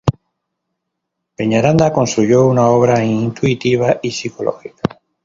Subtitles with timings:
[1.35, 4.99] Peñaranda construyó una obra intuitiva y psicológica.